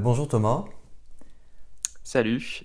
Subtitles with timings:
[0.00, 0.64] Bonjour Thomas.
[2.02, 2.62] Salut.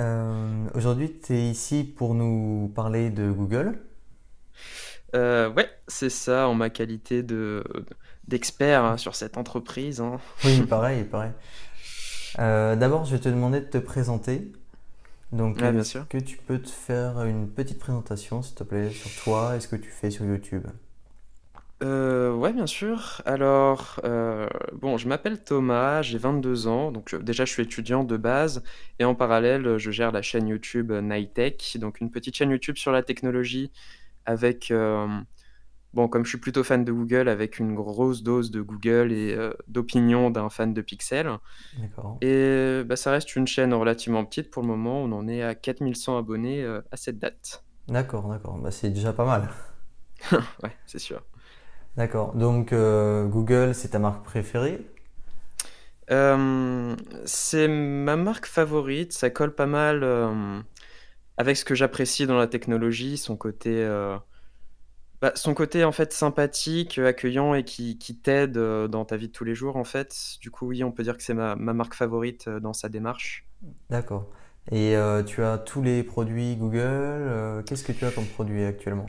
[0.00, 3.80] Euh, aujourd'hui, tu es ici pour nous parler de Google.
[5.14, 7.62] Euh, ouais, c'est ça, en ma qualité de
[8.26, 10.00] d'expert hein, sur cette entreprise.
[10.00, 10.18] hein.
[10.44, 11.32] Oui, pareil, pareil.
[12.38, 14.52] Euh, d'abord, je vais te demander de te présenter.
[15.32, 19.10] Donc, Ouais, est-ce que tu peux te faire une petite présentation, s'il te plaît, sur
[19.22, 20.66] toi et ce que tu fais sur YouTube?
[21.84, 23.20] Euh, ouais, bien sûr.
[23.26, 28.04] Alors, euh, bon, je m'appelle Thomas, j'ai 22 ans, donc euh, déjà je suis étudiant
[28.04, 28.62] de base,
[28.98, 32.78] et en parallèle, je gère la chaîne YouTube euh, Nightech, donc une petite chaîne YouTube
[32.78, 33.70] sur la technologie
[34.24, 35.06] avec, euh,
[35.92, 39.36] bon, comme je suis plutôt fan de Google, avec une grosse dose de Google et
[39.68, 41.28] d'opinion d'un fan de Pixel.
[41.78, 42.16] D'accord.
[42.22, 45.02] Et bah, ça reste une chaîne relativement petite pour le moment.
[45.02, 47.62] On en est à 4100 abonnés à cette date.
[47.86, 48.56] D'accord, d'accord.
[48.56, 49.50] Bah, c'est déjà pas mal.
[50.62, 51.20] Ouais, c'est sûr.
[51.96, 52.34] D'accord.
[52.34, 54.80] Donc, euh, Google, c'est ta marque préférée?
[56.10, 59.12] Euh, c'est ma marque favorite.
[59.12, 60.60] Ça colle pas mal euh,
[61.36, 63.88] avec ce que j'apprécie dans la technologie, son côté,
[65.22, 69.32] bah, son côté en fait sympathique, accueillant et qui, qui t'aide dans ta vie de
[69.32, 70.36] tous les jours en fait.
[70.40, 73.46] Du coup, oui, on peut dire que c'est ma, ma marque favorite dans sa démarche.
[73.88, 74.26] D'accord.
[74.72, 74.96] Et
[75.26, 77.62] tu as tous les produits Google.
[77.66, 79.06] qu'est-ce que tu as comme produit actuellement?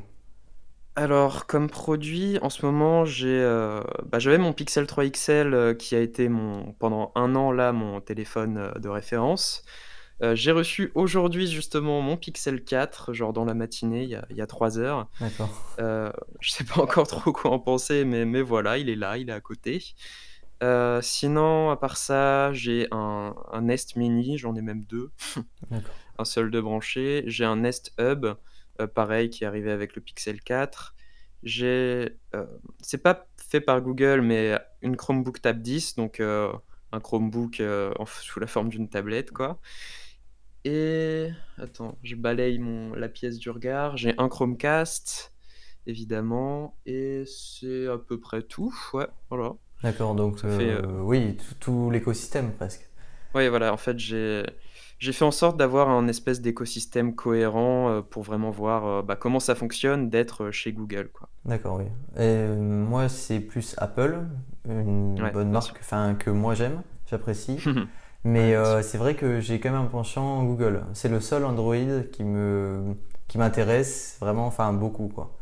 [0.97, 5.73] Alors, comme produit, en ce moment, j'ai, euh, bah, j'avais mon Pixel 3 XL euh,
[5.73, 9.63] qui a été mon, pendant un an là mon téléphone euh, de référence.
[10.33, 14.37] J'ai reçu aujourd'hui justement mon Pixel 4, genre dans la matinée, il y a, il
[14.37, 15.09] y a trois heures.
[15.19, 15.49] D'accord.
[15.77, 19.29] Je sais pas encore trop quoi en penser, mais, mais voilà, il est là, il
[19.29, 19.83] est à côté.
[21.01, 25.11] Sinon, à part ça, j'ai un, un Nest Mini, j'en ai même deux,
[25.69, 25.93] D'accord.
[26.17, 27.23] un seul de branché.
[27.27, 28.25] J'ai un Nest Hub,
[28.81, 30.95] euh, pareil, qui est arrivé avec le Pixel 4.
[31.43, 32.45] J'ai, euh,
[32.81, 36.51] c'est pas fait par Google, mais une Chromebook Tab 10, donc euh,
[36.91, 39.59] un Chromebook en- sous la forme d'une tablette, quoi.
[40.63, 43.97] Et attends, je balaye mon, la pièce du regard.
[43.97, 45.33] J'ai un Chromecast,
[45.87, 48.75] évidemment, et c'est à peu près tout.
[48.93, 49.55] Ouais, voilà.
[49.83, 50.15] D'accord.
[50.15, 52.89] Donc, fait, euh, oui, tout, tout l'écosystème presque.
[53.33, 54.45] Ouais, voilà, en fait, j'ai
[54.99, 59.15] j'ai fait en sorte d'avoir un espèce d'écosystème cohérent euh, pour vraiment voir euh, bah,
[59.15, 61.29] comment ça fonctionne d'être euh, chez Google, quoi.
[61.45, 61.85] D'accord, oui.
[62.21, 64.25] Et moi, c'est plus Apple,
[64.67, 67.59] une Ouais, bonne marque, enfin que moi j'aime, j'apprécie.
[68.23, 70.83] Mais c'est vrai que j'ai quand même un penchant Google.
[70.93, 72.95] C'est le seul Android qui me
[73.27, 75.37] qui m'intéresse vraiment, enfin beaucoup quoi.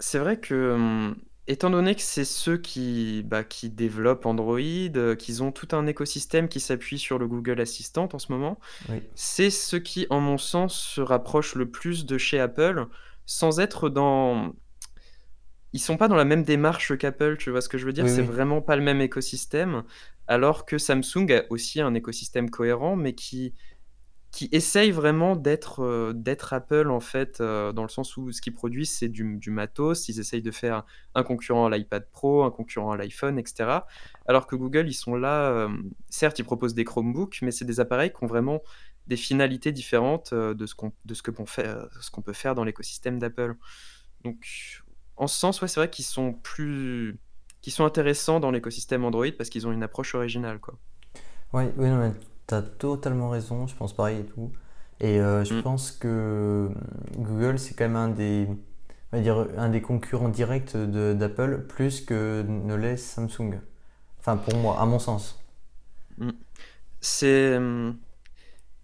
[0.00, 1.16] C'est vrai que, hum,
[1.46, 5.86] étant donné que c'est ceux qui, bah, qui développent Android, euh, qu'ils ont tout un
[5.86, 10.20] écosystème qui s'appuie sur le Google Assistant en ce moment, Oui, c'est ce qui, en
[10.20, 12.86] mon sens, se rapproche le plus de chez Apple,
[13.26, 14.54] sans être dans...
[15.72, 18.08] Ils sont pas dans la même démarche qu'Apple, tu vois ce que je veux dire?
[18.08, 19.82] oui, C'est oui, vraiment pas le même écosystème,
[20.28, 23.54] alors que Samsung a aussi un écosystème cohérent, mais qui,
[24.34, 26.12] qui essaye vraiment d'être euh,
[26.50, 30.08] Apple, en fait, euh, dans le sens où ce qu'ils produisent, c'est du, du matos.
[30.08, 30.84] Ils essayent de faire
[31.14, 33.78] un concurrent à l'iPad Pro, un concurrent à l'iPhone, etc.
[34.26, 35.68] Alors que Google, ils sont là, euh,
[36.10, 38.60] certes, ils proposent des Chromebooks, mais c'est des appareils qui ont vraiment
[39.06, 43.54] des finalités différentes de ce qu'on de ce qu'on ce peut faire dans l'écosystème d'Apple.
[44.24, 44.82] Donc,
[45.16, 47.20] en ce sens, ouais, c'est vrai qu'ils sont plus,
[47.60, 50.76] qu'ils sont intéressants dans l'écosystème Android parce qu'ils ont une approche originale, quoi.
[51.52, 52.12] oui, oui, non, mais
[52.46, 53.66] t'as totalement raison.
[53.66, 54.52] Je pense pareil et tout.
[55.00, 55.62] Et euh, je Mm.
[55.62, 56.70] pense que
[57.16, 58.48] Google c'est quand même un des
[59.12, 63.60] on va dire un des concurrents directs d'Apple plus que ne l'est Samsung.
[64.20, 65.38] Enfin pour moi, à mon sens.
[66.18, 66.30] Mm.
[67.00, 67.98] C'est, hum,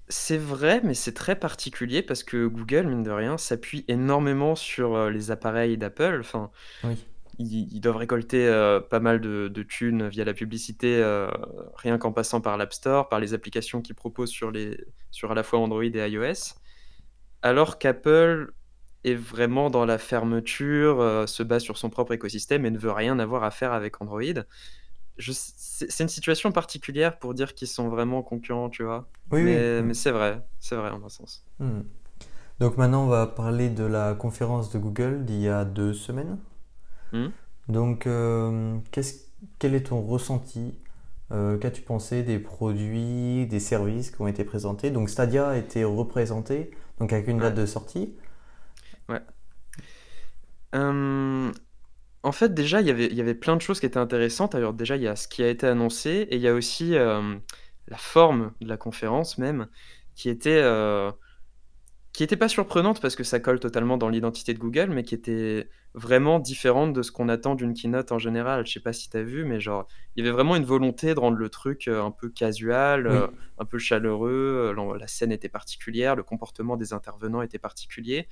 [0.08, 4.94] c'est vrai, mais c'est très particulier parce que Google, mine de rien, s'appuie énormément sur
[4.96, 6.18] euh, les appareils d'Apple.
[6.20, 6.50] Enfin,
[6.82, 7.06] Oui,
[7.38, 11.30] ils, ils doivent récolter euh, pas mal de, de thunes via la publicité, euh,
[11.76, 14.78] rien qu'en passant par l'App Store, par les applications qu'ils proposent sur les,
[15.10, 16.54] sur à la fois Android et iOS.
[17.42, 18.52] Alors qu'Apple
[19.04, 22.92] est vraiment dans la fermeture, euh, se base sur son propre écosystème et ne veut
[22.92, 24.22] rien avoir à faire avec Android.
[25.18, 29.10] C'est une situation particulière pour dire qu'ils sont vraiment concurrents, tu vois.
[29.32, 29.44] oui, oui.
[29.44, 29.82] Mais, Mm.
[29.82, 31.44] mais c'est vrai, c'est vrai en un sens.
[31.58, 31.82] Mm.
[32.60, 36.38] Donc maintenant on va parler de la conférence de Google d'il y a deux semaines.
[37.12, 37.34] Hmm
[37.68, 39.26] Donc, euh, qu'est-ce-
[39.58, 40.74] quel est ton ressenti?
[41.32, 44.90] Euh, qu'as-tu pensé des produits, des services qui ont été présentés?
[44.90, 48.14] Donc, Stadia a été représenté, donc avec une date Ouais, de sortie.
[49.08, 49.20] ouais.
[52.22, 54.54] En fait, déjà, il y avait, il y avait plein de choses qui étaient intéressantes.
[54.54, 56.94] Alors, déjà, il y a ce qui a été annoncé et il y a aussi
[57.88, 59.68] la forme de la conférence même,
[60.14, 61.10] qui était, euh,
[62.12, 65.14] qui était pas surprenante parce que ça colle totalement dans l'identité de Google, mais qui
[65.14, 68.66] était vraiment différente de ce qu'on attend d'une keynote en général.
[68.66, 69.86] Je sais pas si tu as vu, mais genre,
[70.16, 73.12] il y avait vraiment une volonté de rendre le truc euh, un peu casual, Oui.
[73.14, 73.26] euh,
[73.58, 74.74] un peu chaleureux.
[74.76, 78.28] euh, La scène était particulière, le comportement des intervenants était particulier.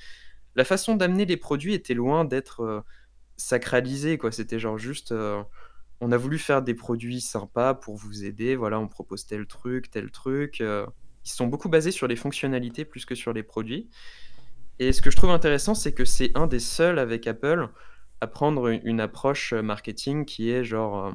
[0.57, 2.85] La façon d'amener les produits était loin d'être
[3.37, 4.33] sacralisée, quoi.
[4.33, 5.43] C'était genre juste, euh,
[6.01, 8.57] on a voulu faire des produits sympas pour vous aider.
[8.57, 10.61] Voilà, on propose tel truc, tel truc.
[10.61, 10.87] euh.
[11.29, 13.91] Ils sont beaucoup basés sur les fonctionnalités plus que sur les produits.
[14.79, 17.69] Et ce que je trouve intéressant, c'est que c'est un des seuls avec Apple
[18.21, 21.13] à prendre une, approche marketing qui est genre, euh,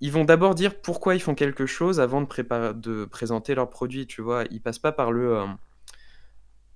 [0.00, 4.20] ils vont d'abord dire pourquoi ils font quelque chose avant de, présenter leur produit, tu
[4.20, 4.44] vois.
[4.50, 5.46] Ils passent pas par le, euh,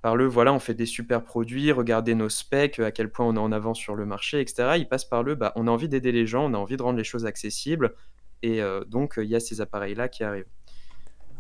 [0.01, 3.37] par le, voilà, on fait des super produits, regardez nos specs, à quel point on
[3.37, 4.77] est en avance sur le marché, etc.
[4.79, 6.83] Ils passent par le, bah, on a envie d'aider les gens, on a envie de
[6.83, 7.95] rendre les choses accessibles,
[8.43, 10.49] et euh, donc il y a ces appareils-là qui arrivent.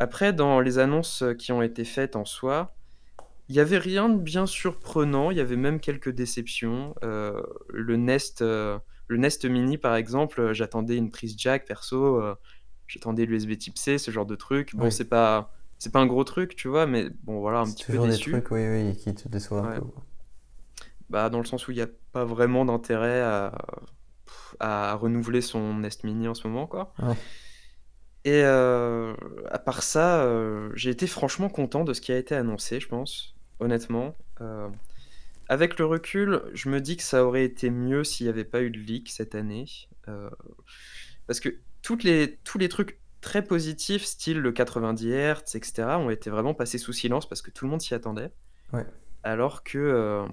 [0.00, 2.74] Après, dans les annonces euh, qui ont été faites en soi,
[3.48, 6.94] il n'y avait rien de bien surprenant, il y avait même quelques déceptions.
[7.04, 8.78] Euh, le Nest, euh,
[9.08, 12.34] le Nest Mini, par exemple, j'attendais une prise jack perso, euh,
[12.88, 14.74] j'attendais l'USB Type C, ce genre de truc.
[14.74, 14.92] Bon, Oui.
[14.92, 17.92] c'est pas, c'est pas un gros truc, tu vois, mais bon, voilà, un petit peu
[17.92, 18.30] toujours des déçu.
[18.32, 19.86] trucs, oui, oui, qui te déçoivent un peu.
[21.08, 23.52] Bah, dans le sens où il n'y a pas vraiment d'intérêt à,
[24.58, 26.92] à renouveler son Nest Mini en ce moment, quoi.
[27.00, 27.14] Ouais.
[28.26, 29.14] Et euh,
[29.52, 32.88] à part ça, euh, j'ai été franchement content de ce qui a été annoncé, je
[32.88, 34.16] pense, honnêtement.
[34.40, 34.68] Euh,
[35.48, 38.62] avec le recul, je me dis que ça aurait été mieux s'il n'y avait pas
[38.62, 39.66] eu de leak cette année.
[41.28, 41.50] Parce que
[41.82, 46.52] toutes les, tous les trucs très positifs, style le 90 Hz, etc., ont été vraiment
[46.52, 48.32] passés sous silence parce que tout le monde s'y attendait.
[48.72, 48.84] Ouais.
[49.22, 50.24] Alors que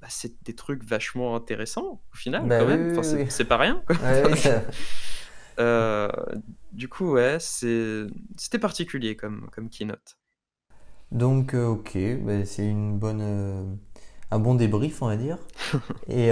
[0.00, 2.86] bah, c'est des trucs vachement intéressants au final, Bah quand oui, même.
[2.88, 3.26] oui, Enfin, c'est oui.
[3.30, 3.96] c'est pas rien, quoi.
[3.96, 4.22] Ouais,
[5.58, 6.08] Euh,
[6.72, 10.18] du coup, ouais, c'était particulier comme, comme keynote.
[11.12, 13.62] Donc, euh, ok, bah, c'est une bonne, euh,
[14.30, 15.38] un bon débrief, on va dire.
[16.08, 16.30] Et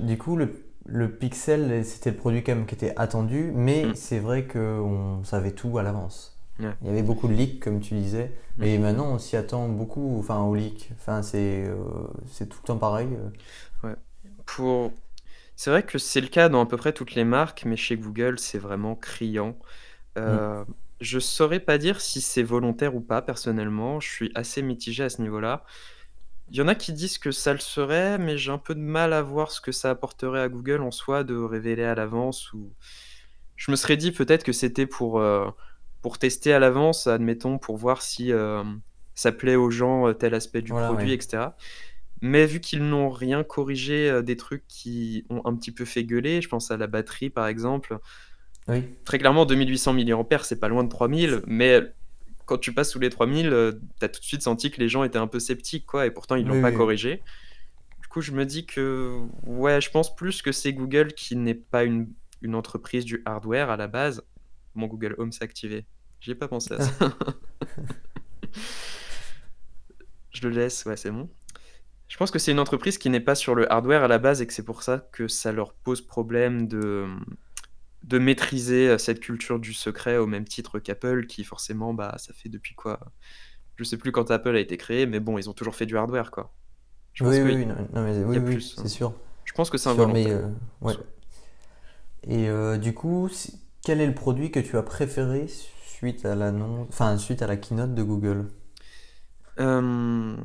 [0.00, 0.52] du coup, le,
[0.86, 3.94] le Pixel, c'était le produit quand même qui était attendu, mais Mm.
[3.94, 6.38] c'est vrai qu'on savait tout à l'avance.
[6.58, 6.76] Ouais.
[6.82, 10.16] Il y avait beaucoup de leaks, comme tu disais, mais maintenant on s'y attend beaucoup,
[10.18, 10.90] enfin aux leaks.
[10.98, 11.68] Enfin, c'est
[12.48, 13.08] tout le temps pareil.
[13.12, 13.30] euh.
[14.46, 14.92] Pour...
[15.62, 17.96] C'est vrai que c'est le cas dans à peu près toutes les marques, mais chez
[17.96, 19.56] Google, c'est vraiment criant.
[20.18, 20.64] Euh,
[21.00, 24.00] Je saurais pas dire si c'est volontaire ou pas, personnellement.
[24.00, 25.64] Je suis assez mitigé à ce niveau-là.
[26.50, 28.80] Il y en a qui disent que ça le serait, mais j'ai un peu de
[28.80, 32.52] mal à voir ce que ça apporterait à Google en soi de révéler à l'avance.
[32.54, 32.72] Ou...
[33.54, 35.48] Je me serais dit peut-être que c'était pour, euh,
[36.00, 38.64] pour tester à l'avance, admettons, pour voir si euh,
[39.14, 41.14] ça plaît aux gens euh, tel aspect du Voilà, produit, ouais.
[41.14, 41.50] etc.
[42.22, 46.04] Mais vu qu'ils n'ont rien corrigé, euh, des trucs qui ont un petit peu fait
[46.04, 47.98] gueuler, je pense à la batterie par exemple.
[48.68, 51.80] Oui, Très clairement, 2800 mAh, c'est pas loin de 3000, mais
[52.46, 55.02] quand tu passes sous les 3000, euh, t'as tout de suite senti que les gens
[55.02, 56.76] étaient un peu sceptiques, quoi, et pourtant ils l'ont Oui, pas oui.
[56.76, 57.22] corrigé.
[58.00, 61.54] Du coup, je me dis que, ouais, je pense plus que c'est Google qui n'est
[61.54, 62.08] pas une,
[62.40, 64.22] une entreprise du hardware à la base.
[64.74, 65.86] Mon Google Home s'est activé.
[66.20, 67.16] J'y ai pas pensé à ça.
[70.30, 71.28] je le laisse, ouais, c'est bon.
[72.12, 74.42] Je pense que c'est une entreprise qui n'est pas sur le hardware à la base
[74.42, 77.06] et que c'est pour ça que ça leur pose problème de,
[78.02, 82.34] de maîtriser euh, cette culture du secret au même titre qu'Apple, qui forcément, bah, ça
[82.34, 83.00] fait depuis quoi
[83.76, 85.96] Je sais plus quand Apple a été créé, mais bon, ils ont toujours fait du
[85.96, 86.52] hardware, quoi.
[87.14, 88.82] Je pense oui, oui, oui, non, non, mais oui, oui, plus, hein.
[88.82, 89.14] c'est sûr.
[89.44, 90.36] je pense que c'est Sûr, mais involontaire.
[90.36, 90.50] euh,
[90.82, 90.94] ouais.
[92.24, 93.30] Et euh, du coup,
[93.82, 95.46] quel est le produit que tu as préféré
[95.86, 98.48] suite à l'annonce, enfin suite à la keynote de Google?
[99.60, 100.36] Euh,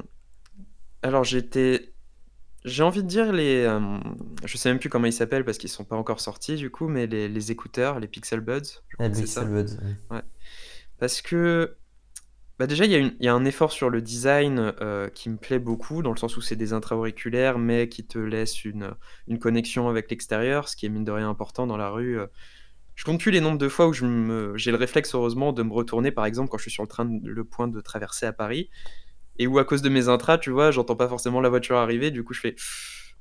[1.01, 1.93] alors j'étais,
[2.65, 3.99] j'ai envie de dire les, euh,
[4.45, 6.87] je sais même plus comment ils s'appellent parce qu'ils sont pas encore sortis du coup,
[6.87, 9.41] mais les, les écouteurs, les Pixel Buds, je crois La que c'est ça.
[9.41, 9.77] Pixel Buds.
[10.11, 10.19] oui.
[10.99, 11.75] Parce que
[12.59, 15.09] bah déjà il y a une- il y a un effort sur le design euh,
[15.09, 18.65] qui me plaît beaucoup dans le sens où c'est des intra-auriculaires mais qui te laissent
[18.65, 18.93] une,
[19.27, 22.19] une connexion avec l'extérieur, ce qui est mine de rien important dans la rue.
[22.19, 22.27] euh.
[22.95, 25.63] Je compte plus les nombres de fois où je me, j'ai le réflexe heureusement de
[25.63, 28.25] me retourner par exemple quand je suis sur le train de- le point de traverser
[28.25, 28.69] à Paris
[29.39, 32.11] et où à cause de mes intras, tu vois, j'entends pas forcément la voiture arriver,
[32.11, 32.55] du coup je fais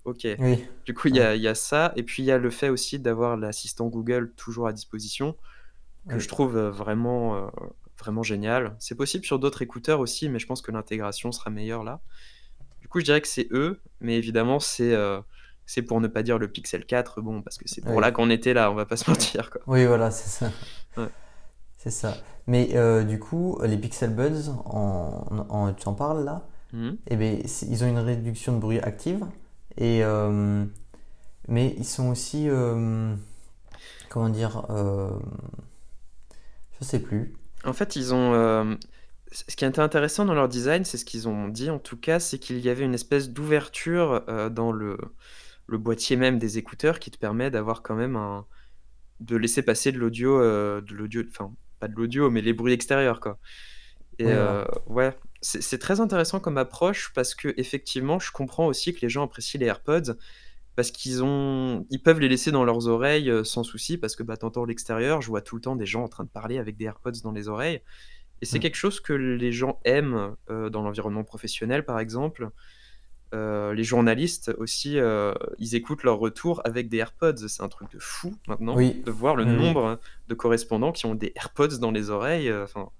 [0.04, 0.26] ok.
[0.38, 2.38] Oui, Du coup, il y a, il y a ça, et puis il y a
[2.38, 5.36] le fait aussi d'avoir l'assistant Google toujours à disposition,
[6.08, 7.48] que je trouve euh, vraiment, euh,
[7.98, 8.76] vraiment génial.
[8.78, 12.00] C'est possible sur d'autres écouteurs aussi, mais je pense que l'intégration sera meilleure là.
[12.80, 15.20] Du coup, je dirais que c'est eux, mais évidemment, c'est euh,
[15.68, 18.30] c'est pour ne pas dire le Pixel 4, bon, parce que c'est pour là qu'on
[18.30, 19.60] était là, on va pas se mentir, quoi.
[19.66, 20.52] oui, voilà, c'est ça.
[21.78, 22.16] C'est ça.
[22.46, 26.96] Mais euh, du coup, les Pixel Buds, en, en- tu en parles là, Mhm.
[27.10, 29.24] eh c'est- ils ont une réduction de bruit active,
[29.78, 30.64] et, euh,
[31.48, 33.14] mais ils sont aussi, euh,
[34.10, 34.66] comment dire,
[36.80, 37.32] je sais plus.
[37.64, 38.76] En fait, ils ont,
[39.32, 42.20] Ce qui était intéressant dans leur design, c'est ce qu'ils ont dit en tout cas,
[42.20, 44.98] c'est qu'il y avait une espèce d'ouverture, dans le
[45.68, 48.46] le boîtier même des écouteurs qui te permet d'avoir quand même un
[49.20, 53.20] de laisser passer de l'audio, de l'audio enfin, pas de l'audio, mais les bruits extérieurs,
[53.20, 53.38] quoi
[54.18, 54.34] et
[54.86, 59.24] ouais, c'est c'est très intéressant comme approche parce qu'effectivement, je comprends aussi que les gens
[59.24, 60.14] apprécient les AirPods
[60.76, 64.22] parce qu'ils ont ils peuvent les laisser dans leurs oreilles, heu, sans souci parce que,
[64.24, 65.22] bah, tu entends l'extérieur.
[65.22, 67.32] Je vois tout le temps des gens en train de parler avec des AirPods dans
[67.32, 67.82] les oreilles
[68.42, 68.60] et c'est Mmh.
[68.60, 72.50] quelque chose que les gens aiment, heu, dans l'environnement professionnel, par exemple.
[73.34, 77.48] Heu, les journalistes aussi, heu, ils écoutent leurs retours avec des AirPods.
[77.48, 81.14] C'est un truc de fou maintenant Oui, de voir le nombre de correspondants qui ont
[81.14, 82.90] des AirPods dans les oreilles, heu, enfin,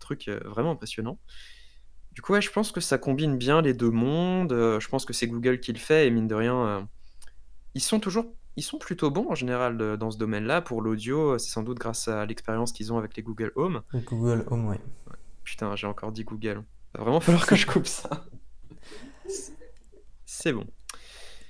[0.00, 1.20] truc, vraiment impressionnant.
[2.12, 5.12] Du coup, ouais, je pense que ça combine bien les 2 mondes, je pense que
[5.12, 6.88] c'est Google qui le fait et mine de rien,
[7.74, 10.62] ils sont toujours ils sont plutôt bons en général, dans ce domaine-là.
[10.62, 13.82] Pour l'audio, c'est sans doute grâce à l'expérience qu'ils ont avec les Google Home.
[13.92, 14.66] Google Home.
[14.68, 14.80] Ouais,
[15.44, 16.64] putain, j'ai encore dit Google.
[16.94, 18.26] Va vraiment falloir que je coupe ça.
[20.24, 20.66] C'est bon.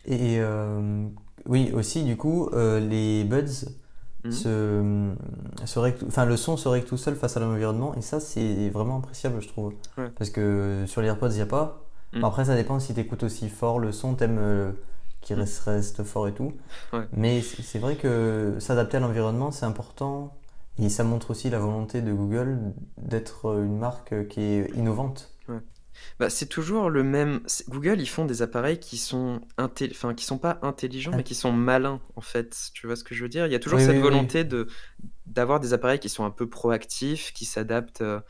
[0.04, 1.12] Et hem,
[1.46, 3.66] oui, aussi, du coup, heu, les buds
[4.24, 5.14] Mmh se,
[5.66, 8.98] se enfin, le son se règle tout seul face à l'environnement et ça, c'est vraiment
[8.98, 9.74] appréciable, je trouve.
[9.96, 10.10] Ouais.
[10.18, 11.84] Parce que sur les AirPods, il y a pas.
[12.12, 12.20] Mmh.
[12.20, 14.74] Bon, après, ça dépend si tu écoutes aussi fort le son, tu aimes, heu,
[15.20, 15.40] qu'il Mmh.
[15.40, 16.52] reste reste fort et tout.
[16.92, 17.06] Ouais.
[17.12, 20.36] Mais c'est vrai que s'adapter à l'environnement, c'est important
[20.78, 22.58] et ça montre aussi la volonté de Google
[22.98, 25.30] d'être, heu, une marque, qui est innovante.
[25.48, 25.60] Ouais.
[26.18, 30.14] Bah, c'est toujours le même c'est Google, ils font des appareils qui sont inté enfin,
[30.14, 32.70] qui sont pas intelligents, mais Ah qui sont malins, en fait.
[32.74, 33.46] Tu vois ce que je veux dire?
[33.46, 34.28] Il y a toujours Oui, cette oui, oui.
[34.28, 34.66] volonté de
[35.26, 38.20] d'avoir des appareils qui sont un peu proactifs, qui s'adaptent, heu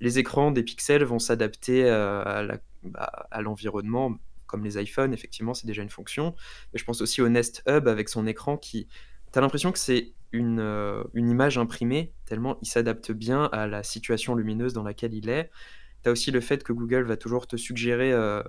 [0.00, 5.54] les écrans des pixels vont s'adapter, à la bah, à l'environnement, comme les iPhones, effectivement,
[5.54, 6.34] c'est déjà une fonction.
[6.72, 8.88] Mais je pense aussi au Nest Hub avec son écran qui
[9.32, 13.66] tu as l'impression que c'est une, heu, une image imprimée, tellement il s'adapte bien à
[13.66, 15.50] la situation lumineuse dans laquelle il est.
[16.02, 18.42] Tu as aussi le fait que Google va toujours te suggérer, heu,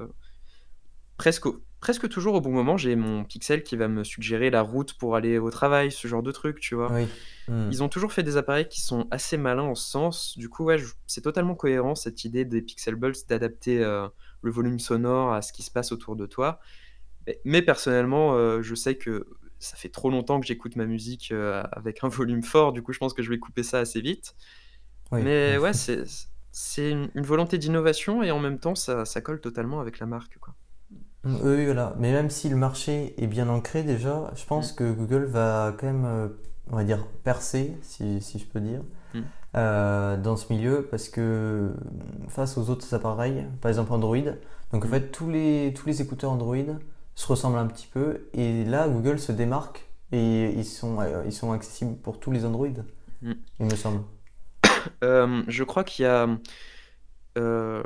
[1.17, 1.45] presque
[1.79, 5.15] presque toujours au bon moment, j'ai mon Pixel qui va me suggérer la route pour
[5.15, 6.93] aller au travail, ce genre de truc, tu vois?
[6.93, 7.07] Oui.
[7.47, 7.71] Mmh.
[7.71, 10.37] Ils ont toujours fait des appareils qui sont assez malins en ce sens.
[10.37, 10.77] Du coup, ouais,
[11.07, 14.09] c'est totalement cohérent cette idée des Pixelbuds d'adapter, heu,
[14.43, 16.59] le volume sonore à ce qui se passe autour de toi.
[17.27, 19.27] Mais mais personnellement, heu, je sais que
[19.59, 22.99] ça fait trop longtemps que j'écoute ma musique, avec un volume fort, du coup, je
[22.99, 24.35] pense que je vais couper ça assez vite.
[25.11, 25.21] Oui.
[25.21, 26.03] Mais ouais, c'est
[26.51, 30.05] c'est une une volonté d'innovation et en même temps, ça ça colle totalement avec la
[30.05, 30.55] marque, quoi.
[31.23, 31.93] Mmh, oui, voilà.
[31.99, 34.67] Mais même si le marché est bien ancré déjà, je Mmh.
[34.67, 36.39] pense que Google va quand même, heu,
[36.71, 38.81] on va dire percer, si si je peux dire,
[39.13, 39.31] Mmh.
[39.57, 41.73] heu, dans ce milieu parce que,
[42.29, 44.17] face aux autres appareils, par exemple Android,
[44.73, 44.89] donc en Mmh.
[44.89, 46.57] fait tous les tous les écouteurs Android
[47.15, 51.33] se ressemblent un petit peu et là Google se démarque et ils sont, heu, ils
[51.33, 52.67] sont accessibles pour tous les Android,
[53.59, 54.03] il me semble.
[55.01, 56.27] Hem, je crois qu'il y a,
[57.37, 57.83] heu,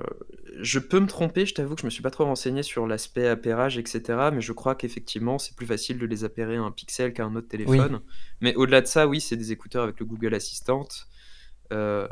[0.60, 3.28] je peux me tromper, je t'avoue que je me suis pas trop renseigné sur l'aspect
[3.28, 6.72] appairage et cetera, mais je crois qu'effectivement, c'est plus facile de les appairer à un
[6.72, 7.78] Pixel qu'à un autre Oui.
[7.78, 8.02] téléphone.
[8.42, 10.88] Mais au-delà de ça, oui, c'est des écouteurs avec le Google Assistant,
[11.74, 12.08] heu,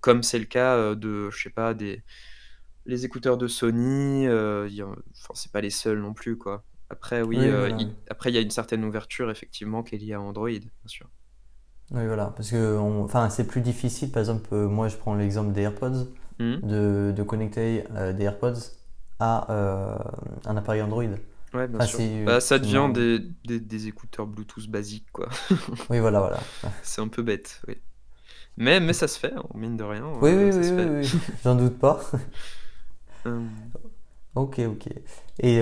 [0.00, 2.04] comme c'est le cas, de, je sais pas, des
[2.86, 6.64] les écouteurs de Sony, y en enfin, c'est pas les seuls non plus, quoi.
[6.90, 10.20] Après oui, voilà, après il y a une certaine ouverture effectivement qui est liée à
[10.20, 11.10] Android, bien sûr.
[11.92, 15.52] Oui, voilà, parce que enfin, c'est plus difficile, par exemple, heu, moi je prends l'exemple
[15.52, 16.06] des AirPods,
[16.38, 16.62] Mmh mh.
[16.62, 18.54] de de connecter, heu, des AirPods
[19.20, 19.98] à, heu,
[20.46, 21.04] un appareil Android.
[21.54, 22.02] Ouais, bien Enfin, sûr.
[22.24, 25.28] Bah, ça devient des des des écouteurs Bluetooth basiques, quoi.
[25.90, 26.40] oui, voilà, voilà.
[26.82, 27.76] C'est un peu bête, oui.
[28.56, 30.72] Mais mais ça se fait, hein, mine de rien, Oui, heu, oui, ça oui, se
[30.72, 30.92] oui, fait.
[31.04, 31.12] oui,
[31.44, 32.00] j'en doute pas.
[34.34, 34.88] OK, OK
[35.40, 35.60] et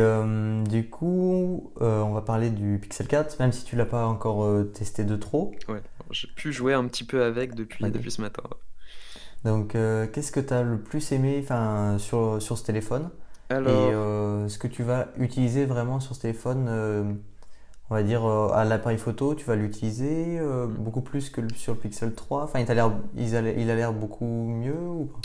[0.68, 5.04] du coup, on va parler du Pixel 4, même si tu l'as pas encore, testé
[5.04, 5.52] de trop.
[5.68, 5.82] ouais,
[6.12, 8.42] j'ai pu jouer un petit peu avec depuis depuis ce matin.
[9.44, 11.44] Donc, heu, qu'est-ce que tu as le plus aimé,
[11.98, 13.10] sur, sur ce téléphone?
[13.64, 17.18] Et Alors heu, ce que tu vas utiliser vraiment sur ce téléphone, hem,
[17.90, 20.74] on va dire, à l'appareil photo, tu vas l'utiliser, mmh.
[20.78, 22.44] beaucoup plus que sur le Pixel 3?
[22.44, 25.20] Enfin, il a il a l'air beaucoup mieux ou pas?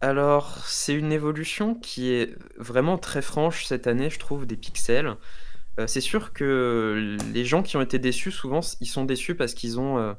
[0.00, 5.16] Alors, c'est une évolution qui est vraiment très franche cette année, je trouve, des pixels.
[5.78, 9.54] Heu, c'est sûr que les gens qui ont été déçus, souvent, ils sont déçus parce
[9.54, 10.14] qu'ils ont, heu,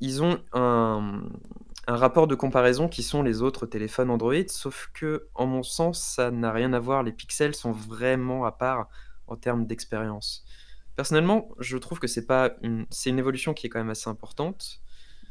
[0.00, 1.22] ils ont un,
[1.86, 6.30] un rapport de comparaison qui sont les autres téléphones Android, sauf qu'en mon sens, ça
[6.30, 7.02] n'a rien à voir.
[7.02, 8.88] Les pixels sont vraiment à part
[9.26, 10.44] en termes d'expérience.
[10.96, 14.10] Personnellement, je trouve que c'est pas une c'est une évolution qui est quand même assez
[14.10, 14.82] importante.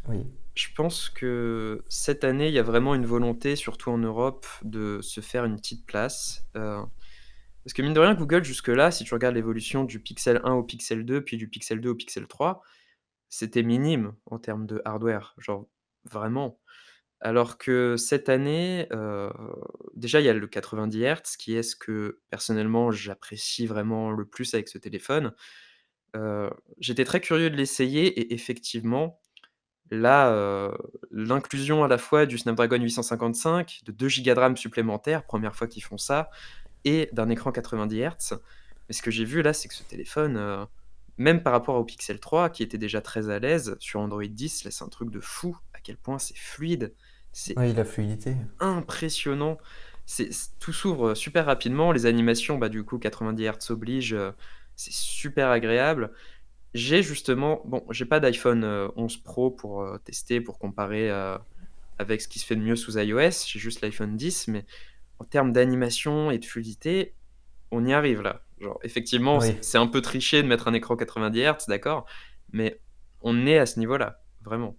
[0.08, 0.25] Oui.
[0.55, 5.00] Je pense que cette année, il y a vraiment une volonté, surtout en Europe, de
[5.01, 6.81] se faire une petite place, heu,
[7.63, 10.63] parce que mine de rien, Google jusque-là, si tu regardes l'évolution du Pixel 1 au
[10.63, 12.62] Pixel 2, puis du Pixel 2 au Pixel 3,
[13.30, 15.68] c'était minime en termes de hardware, genre
[16.06, 16.60] vraiment.
[17.22, 19.32] Alors que cette année, heu,
[19.96, 24.25] déjà il y a le 90 Hz qui est ce que personnellement j'apprécie vraiment le
[24.25, 25.34] plus avec ce téléphone.
[26.15, 26.50] Heu,
[26.80, 29.20] j'étais très curieux de l'essayer et effectivement,
[29.91, 30.74] là, heu,
[31.12, 35.68] l'inclusion à la fois du Snapdragon 855, de 2 gigas de RAM supplémentaires, première fois
[35.68, 36.32] qu'ils font ça
[36.86, 38.40] et d'un écran 90 Hz.
[38.90, 40.66] Mais ce que j'ai vu là, c'est que ce téléphone, heu,
[41.18, 44.64] même par rapport au Pixel 3 qui était déjà très à l'aise sur Android 10,
[44.66, 46.96] là c'est un truc de fou à quel point c'est fluide.
[47.32, 48.36] C'est Oui, la fluidité.
[48.60, 49.58] impressionnant.
[50.06, 51.92] C'est tout s'ouvre, super rapidement.
[51.92, 54.34] Les animations, bah, du coup 90 Hz oblige, heu,
[54.76, 56.12] c'est super agréable.
[56.74, 61.10] J'ai justement bon, j'ai pas d'iPhone, heu, 11 Pro pour, tester, pour comparer,
[61.98, 63.46] avec ce qui se fait de mieux sous iOS.
[63.48, 64.66] J'ai juste l'iPhone 10, mais
[65.22, 67.13] en termes d'animation et de fluidité,
[67.70, 68.42] on y arrive là.
[68.60, 69.60] Genre effectivement, c'est Oui.
[69.62, 72.06] c'est un peu triché de mettre un écran 90 Hz, d'accord,
[72.51, 72.82] mais
[73.22, 74.78] on est à ce niveau-là, vraiment.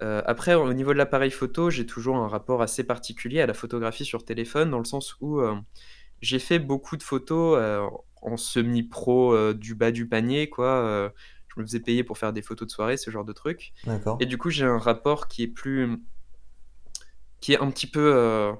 [0.00, 3.54] Heu, après au niveau de l'appareil photo, j'ai toujours un rapport assez particulier à la
[3.54, 5.56] photographie sur téléphone dans le sens où, heu,
[6.20, 7.80] j'ai fait beaucoup de photos, heu,
[8.22, 11.12] en semi-pro, du bas du panier quoi,
[11.48, 13.72] je me faisais payer pour faire des photos de soirée, ce genre de truc
[14.20, 15.98] et du coup, j'ai un rapport qui est plus,
[17.40, 18.54] qui est un petit peu,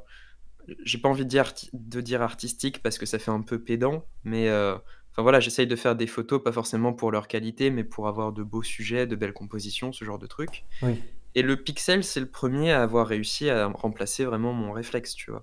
[0.84, 3.62] j'ai pas envie de dire arti de dire artistique parce que ça fait un peu
[3.62, 7.84] pédant, mais, enfin voilà, j'essaye de faire des photos pas forcément pour leur qualité, mais
[7.84, 11.00] pour avoir de beaux sujets, de belles compositions, ce genre de trucs Oui.
[11.34, 15.30] et le Pixel, c'est le premier à avoir réussi à remplacer vraiment mon réflexe, tu
[15.30, 15.42] vois?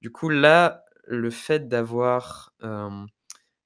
[0.00, 3.06] Du coup, là, le fait d'avoir, hem,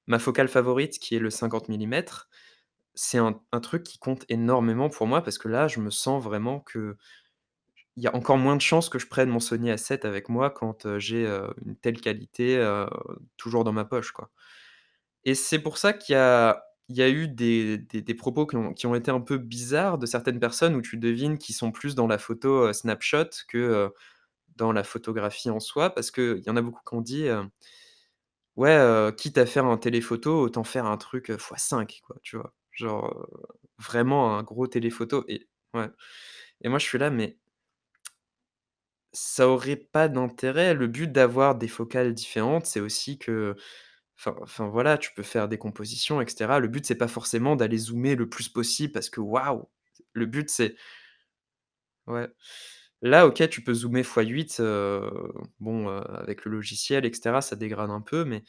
[0.07, 2.29] ma focale favorite qui est le 50 millimètres,
[2.95, 6.23] c'est un un truc qui compte énormément pour moi parce que là, je me sens
[6.23, 6.97] vraiment que
[7.97, 10.49] il y a encore moins de chances que je prenne mon Sony A7 avec moi
[10.51, 11.25] quand, j'ai,
[11.65, 12.63] une telle qualité,
[13.37, 14.29] toujours dans ma poche, quoi
[15.25, 18.85] et c'est pour ça qu'il y a il y a eu des des propos qui
[18.87, 22.07] ont été un peu bizarres de certaines personnes où tu devines qu'ils sont plus dans
[22.07, 23.91] la photo, snapshot que,
[24.57, 25.91] dans la photographie en soi.
[25.95, 27.27] Parce qu'il y en a beaucoup qui ont dit,
[28.57, 32.37] «Ouais, quitte à faire un téléphoto, autant faire un truc, heu, fois 5 quoi», tu
[32.37, 32.53] vois?
[32.71, 33.27] Genre,
[33.79, 35.89] vraiment un gros téléphoto et ouais
[36.61, 37.37] et moi je suis là, mais
[39.15, 40.75] ça aurait pas d'intérêt.
[40.75, 43.55] Le but d'avoir des focales différentes, c'est aussi que
[44.19, 46.59] enfin voilà, tu peux faire des compositions et cetera.
[46.59, 49.65] Le but, c'est pas forcément d'aller zoomer le plus possible parce que waouh!
[50.13, 50.75] Le but, c'est
[52.07, 52.27] ouais.
[53.01, 55.01] Là, OK, tu peux zoomer x8, heu,
[55.59, 58.43] bon, heu, avec le logiciel et cetera, ça dégrade un peu, mais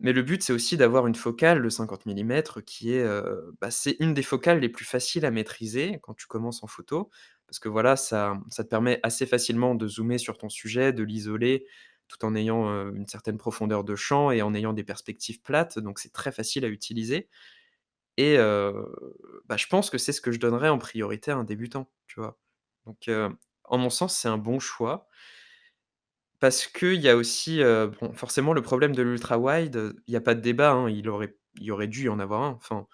[0.00, 3.70] mais le but, c'est aussi d'avoir une focale de 50 millimètres qui est, heu, bah,
[3.72, 7.10] c'est une des focales les plus faciles à maîtriser quand tu commences en photo.
[7.48, 11.02] Parce que voilà, ça ça te permet assez facilement de zoomer sur ton sujet, de
[11.04, 11.66] l'isoler,
[12.08, 15.98] tout en ayant, une certaine profondeur de champ et en ayant des perspectives plates, donc
[16.00, 17.28] c'est très facile à utiliser
[18.18, 18.36] et
[19.46, 22.20] bah, je pense que c'est ce que je donnerais en priorité à un débutant, tu
[22.20, 22.38] vois?
[22.86, 23.10] Donc
[23.64, 25.08] en mon sens, c'est un bon choix
[26.40, 27.60] parce qu'il y a aussi,
[28.00, 30.88] bon, forcément le problème de l'ultra wide, heu, il y a pas de débat, hein,
[30.90, 32.50] il aurait il aurait dû y en avoir un.
[32.50, 32.86] Enfin,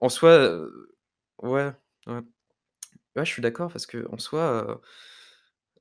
[0.00, 0.66] en soi,
[1.42, 1.72] ouais,
[2.06, 2.22] ouais.
[3.24, 4.80] Je suis d'accord parce qu'en soi,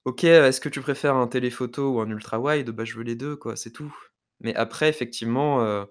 [0.06, 2.70] OK, est-ce que tu préfères un téléphoto ou un ultra wide?
[2.72, 3.94] Bah, je veux les 2 quoi, c'est tout.
[4.40, 5.86] Mais après effectivement,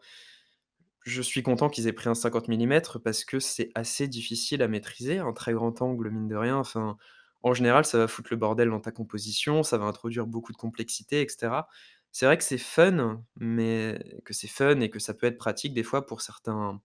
[1.04, 4.68] je suis content qu'ils aient pris un 50 millimètres parce que c'est assez difficile à
[4.68, 6.56] maîtriser, un très grand angle mine de rien.
[6.56, 6.96] Enfin,
[7.42, 10.56] en général, ça va foutre le bordel dans ta composition, ça va introduire beaucoup de
[10.58, 11.68] complexité et cetera.
[12.12, 15.72] C'est vrai que c'est fun, mais que c'est fun et que ça peut être pratique
[15.74, 16.80] des fois pour certains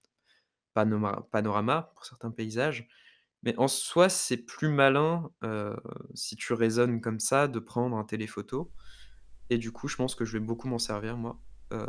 [0.74, 2.88] panoramas, pour certains paysages.
[3.44, 5.76] Mais en soi, c'est plus malin, heu,
[6.16, 8.72] si tu raisonnes comme ça, de prendre un téléphoto
[9.50, 11.42] et du coup, je pense que je vais beaucoup m'en servir moi.
[11.74, 11.88] Heu,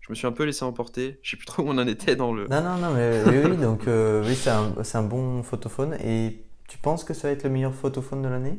[0.00, 2.16] je me suis un peu laissé emporter, je sais plus trop où on en était
[2.16, 5.02] dans le Non, non, non, mais oui, oui, donc euh, oui, c'est un, c'est un
[5.04, 5.94] bon photophone.
[6.00, 8.58] Et tu penses que ça va être le meilleur photophone de l'année?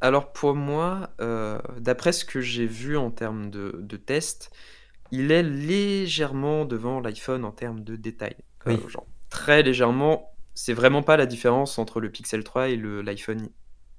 [0.00, 4.50] alors pour moi, heu, d'après ce que j'ai vu en termes de de tests,
[5.10, 8.36] il est légèrement devant l'iPhone en termes de détails.
[8.68, 12.74] Heu, Oui, genre très légèrement, c'est vraiment pas la différence entre le Pixel 3 et
[12.74, 13.48] le l'iPhone,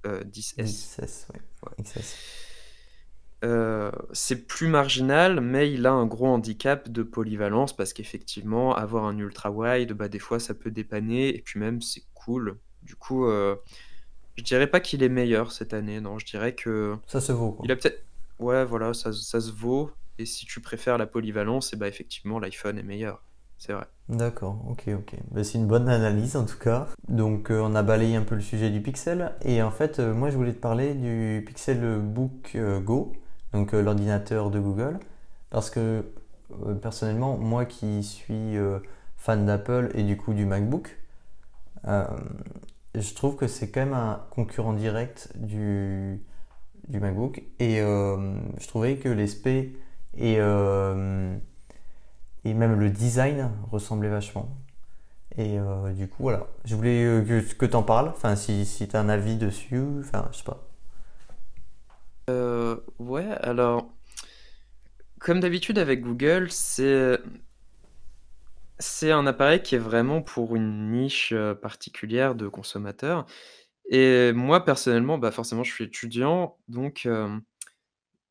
[0.06, 0.58] heu, 10S.
[0.60, 1.40] XS, ouais.
[1.64, 1.84] Ouais.
[1.86, 2.16] XS.
[3.46, 9.06] Heu, c'est plus marginal, mais il a un gros handicap de polyvalence parce qu'effectivement, avoir
[9.06, 12.60] un ultra wide, bah, des fois, ça peut dépanner et puis même, c'est cool.
[12.84, 13.58] Du coup, heu,
[14.36, 17.58] je dirais pas qu'il est meilleur cette année, non, je dirais que Ça se vaut,
[17.64, 17.72] il quoi.
[17.72, 18.04] a peut-être
[18.40, 21.88] ouais, voilà, ça se ça se vaut et si tu préfères la polyvalence et bah,
[21.88, 23.24] effectivement, l'iPhone est meilleur.
[23.60, 23.86] C'est vrai.
[24.08, 25.16] D'accord, ok, ok.
[25.32, 26.88] Ben, c'est une bonne analyse en tout cas.
[27.10, 29.34] Donc euh, on a balayé un peu le sujet du Pixel.
[29.44, 33.12] Et en fait, euh, moi je voulais te parler du Pixel Book euh, Go,
[33.54, 34.98] donc l'ordinateur de Google.
[35.50, 36.06] Parce que
[36.82, 38.56] personnellement, moi qui suis
[39.18, 40.98] fan d'Apple et du coup du MacBook,
[41.86, 46.22] je trouve que c'est quand même un concurrent direct du,
[46.90, 47.44] MacBook.
[47.60, 49.76] Et je trouvais que les specs
[50.18, 50.40] et,
[52.46, 54.50] et même le design ressemblaient vachement.
[55.38, 56.48] Et euh, du coup, voilà.
[56.66, 58.10] Je voulais que, que tu en parles.
[58.10, 59.84] Enfin, si, si tu as un avis dessus.
[60.00, 60.68] Enfin, je sais pas.
[62.30, 63.90] Euh, ouais, alors,
[65.20, 67.20] comme d'habitude avec Google, c'est
[68.82, 73.26] c'est un appareil qui est vraiment pour une niche euh, particulière de consommateurs.
[73.90, 77.08] Et moi, personnellement, bah forcément, je suis étudiant, donc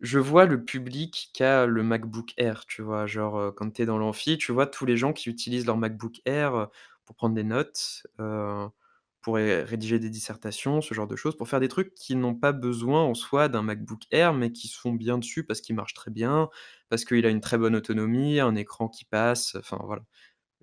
[0.00, 3.06] je vois le public qu'a le MacBook Air, tu vois?
[3.06, 5.76] Genre, heu, quand tu es dans l'amphi, tu vois tous les gens qui utilisent leur
[5.76, 6.66] MacBook Air, heu,
[7.04, 8.68] pour prendre des notes, heu,
[9.20, 12.34] pour ré rédiger des dissertations, ce genre de choses, pour faire des trucs qui n'ont
[12.34, 15.74] pas besoin en soi d'un MacBook Air, mais qui se font bien dessus parce qu'il
[15.74, 16.48] marche très bien,
[16.88, 20.02] parce qu'il a une très bonne autonomie, un écran qui passe, enfin voilà.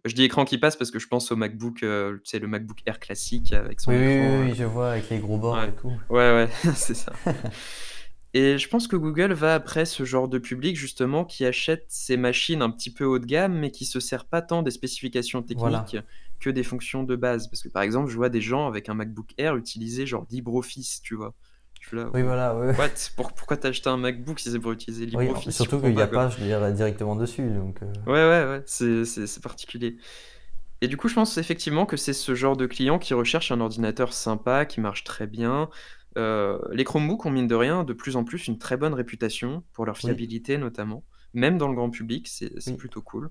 [0.05, 2.47] Je dis écran qui passe parce que je pense au MacBook, heu, tu sais le
[2.47, 5.19] MacBook Air classique avec son Oui, oui, écran, oui, heu oui, je vois avec les
[5.19, 5.67] gros bords ouais.
[5.67, 5.93] et tout.
[6.09, 7.11] Ouais, ouais, c'est ça.
[8.37, 12.17] Et je pense que Google va après ce genre de public justement qui achète ces
[12.17, 15.41] machines un petit peu haut de gamme, mais qui se sert pas tant des spécifications
[15.55, 15.79] Voilà.
[15.87, 16.03] techniques
[16.41, 17.47] que des fonctions de base.
[17.47, 21.01] Parce que par exemple, je vois des gens avec un MacBook Air utiliser genre LibreOffice,
[21.01, 21.33] tu vois?
[21.81, 22.53] Je suis là: Oui, voilà.
[22.57, 22.75] ouais.
[22.77, 22.89] «What?
[23.15, 26.01] Pour pourquoi tu as acheté un MacBook si c'est pour utiliser LibreOffice?» surtout qu'il n'y
[26.01, 27.49] a pas, je dirais, directement dessus.
[27.49, 29.95] Donc, euh, Ouais, ouais, ouais, c'est particulier.
[30.81, 33.61] Et du coup, je pense effectivement que c'est ce genre de client qui recherche un
[33.61, 35.69] ordinateur sympa, qui marche très bien.
[36.17, 39.63] Heu, les Chromebooks ont mine de rien, de plus en plus, une très bonne réputation
[39.73, 43.30] pour leur oui, fiabilité notamment, même dans le grand public, c'est oui, plutôt cool.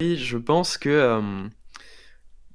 [0.00, 1.50] Et je pense que, hem,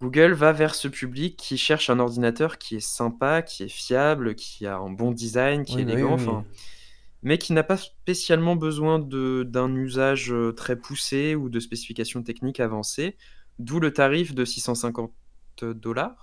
[0.02, 4.36] Google va vers ce public qui cherche un ordinateur qui est sympa, qui est fiable,
[4.36, 6.46] qui a un bon design, qui est oui, bah élégant, enfin
[7.24, 12.60] mais qui n'a pas spécialement besoin d'un usage, heu, très poussé ou de spécifications techniques
[12.62, 13.18] avancées.
[13.60, 15.14] D'où le tarif de 650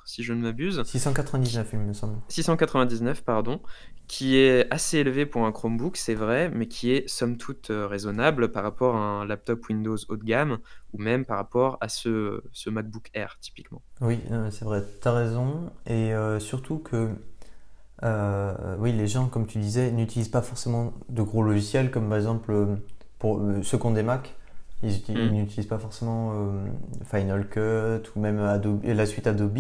[0.04, 0.82] si je ne m'abuse.
[0.84, 2.16] Qui 699, il me semble.
[2.28, 3.60] 699 pardon,
[4.06, 7.86] qui est assez élevé pour un Chromebook, c'est vrai, mais qui est somme toute, heu,
[7.86, 10.58] raisonnable par rapport à un laptop Windows haut de gamme
[10.92, 13.82] ou même par rapport à ce ce MacBook Air typiquement.
[14.00, 15.70] Oui, euh, c'est vrai, t'as raison.
[15.86, 17.08] Et euh, surtout que,
[18.02, 22.18] euh, oui, les gens, comme tu disais, n'utilisent pas forcément de gros logiciels, comme par
[22.18, 22.76] exemple, euh,
[23.18, 24.34] pour euh, ceux qui ont des Mac,
[24.82, 25.34] ils, uti- ils Mmh.
[25.34, 26.66] n'utilisent pas forcément euh,
[27.04, 29.58] Final Cut ou même Adobe, la suite Adobe.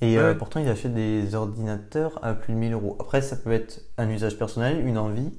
[0.00, 2.96] Et Ouais, euh, pourtant, ils achètent des ordinateurs à plus de 1000 euros.
[3.00, 5.32] Après, ça peut être un usage personnel, une envie,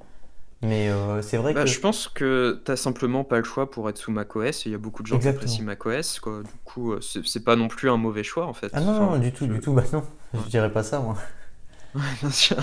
[0.64, 1.66] mais euh, c'est vrai Bah, que...
[1.66, 4.76] je pense que tu as simplement pas le choix pour être sous macOS il y
[4.76, 6.44] a beaucoup de gens qui apprécient macOS, quoi.
[6.44, 8.74] Du coup, c'est pas non plus un mauvais choix, en fait.
[8.74, 10.42] Ah non, non, du tout, je du tout, bah non, ouais.
[10.46, 11.16] je dirais pas ça, moi.
[11.96, 12.58] Ouais, bien sûr.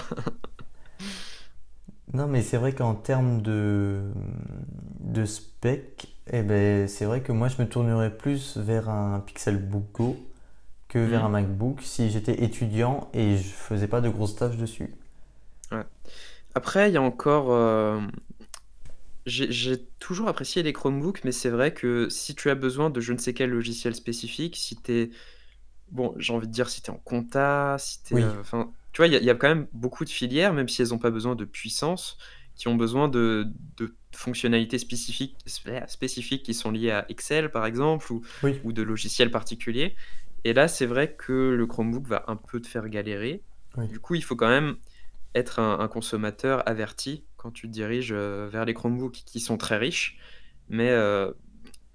[2.12, 4.12] Non, mais c'est vrai qu'en termes de,
[5.00, 9.92] de spec, eh ben, c'est vrai que moi je me tournerais plus vers un Pixelbook
[9.92, 10.16] Go
[10.88, 11.30] que vers un Mmh.
[11.30, 14.94] MacBook si j'étais étudiant et je faisais pas de grosses tâches dessus.
[15.72, 15.84] Ouais.
[16.54, 18.10] Après, il y a encore, hem,
[19.26, 23.12] j'ai toujours apprécié les Chromebooks, mais c'est vrai que si tu as besoin de je
[23.12, 25.10] ne sais quel logiciel spécifique, si tu es
[25.90, 28.72] bon, j'ai envie de dire si tu es en compta, si tu es, Oui, enfin,
[28.92, 30.82] tu vois, il y a il y a quand même beaucoup de filières, même si
[30.82, 32.18] elles ont pas besoin de puissance,
[32.56, 37.66] qui ont besoin de de fonctionnalités spécifiques spé spécifiques qui sont liées à Excel, par
[37.66, 39.96] exemple, ou oui, ou de logiciels particuliers.
[40.44, 43.44] Et là, c'est vrai que le Chromebook va un peu te faire galérer.
[43.76, 43.90] oui.
[43.90, 44.76] Du coup, il faut quand même
[45.34, 49.58] être un un consommateur averti quand tu te diriges, heu, vers les Chromebooks qui sont
[49.58, 50.18] très riches.
[50.68, 51.36] Mais, heu,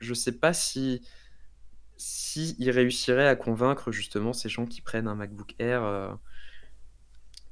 [0.01, 1.01] je sais pas si
[1.97, 6.09] si ils réussiraient à convaincre justement ces gens qui prennent un MacBook Air, heu,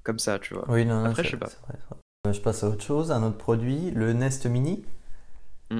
[0.04, 0.70] comme ça, tu vois?
[0.70, 1.54] Oui, non, non, Après, je sais pas.
[1.68, 1.80] vrai.
[2.30, 4.84] Euh, Je passe à autre chose, un autre produit, le Nest Mini.
[5.72, 5.80] Mmh.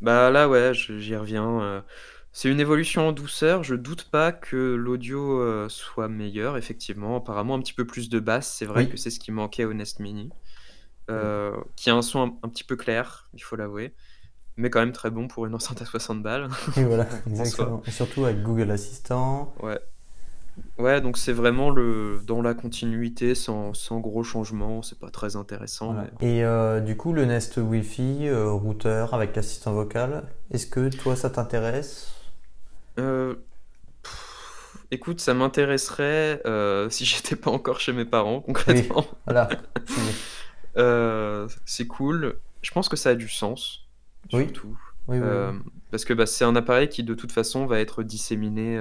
[0.00, 1.82] Bah, là, ouais, j'y reviens, heu,
[2.32, 3.62] c'est une évolution en douceur.
[3.62, 7.16] Je doute pas que l'audio, heu, soit meilleur effectivement.
[7.16, 9.74] Apparemment un petit peu plus de basse, c'est vrai que c'est ce qui manquait au
[9.74, 10.30] Nest Mini.
[11.10, 13.94] Heu, qui a un son un un petit peu clair, il faut l'avouer,
[14.56, 17.82] mais quand même très bon pour une enceinte à 60 balles Et voilà, exactement.
[17.86, 19.54] Et surtout avec Google Assistant.
[19.62, 19.78] Ouais.
[20.78, 25.36] Ouais, donc c'est vraiment le dans la continuité sans sans gros changements, c'est pas très
[25.36, 26.04] intéressant, Voilà.
[26.04, 30.88] mais Et euh, du coup, le Nest Wi-Fi, euh, routeur avec assistant vocal, est-ce que
[30.88, 32.14] toi ça t'intéresse?
[32.96, 33.46] heu,
[34.90, 39.04] écoute, ça m'intéresserait, heu, si j'étais pas encore chez mes parents concrètement.
[39.26, 39.48] voilà.
[39.86, 40.16] C'est-
[40.76, 42.40] Heu, c'est cool.
[42.62, 43.88] Je pense que ça a du sens,
[44.32, 45.52] Oui, surtout, oui, oui,
[45.90, 48.76] parce que, bah, c'est un appareil qui de toute façon va être disséminé,